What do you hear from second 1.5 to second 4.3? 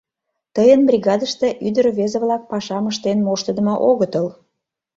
ӱдыр-рвезе-влак пашам ыштен моштыдымо огытыл.